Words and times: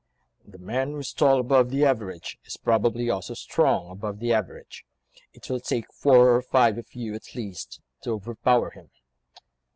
"The 0.43 0.57
man 0.57 0.93
who 0.93 0.97
is 0.97 1.13
tall 1.13 1.39
above 1.39 1.69
the 1.69 1.85
average 1.85 2.39
is 2.43 2.57
probably 2.57 3.07
also 3.11 3.35
strong 3.35 3.91
above 3.91 4.17
the 4.17 4.33
average; 4.33 4.83
it 5.31 5.47
will 5.47 5.59
take 5.59 5.93
four 5.93 6.33
or 6.35 6.41
five 6.41 6.79
of 6.79 6.91
you 6.95 7.13
at 7.13 7.35
least 7.35 7.81
to 8.01 8.13
overpower 8.13 8.71
him." 8.71 8.89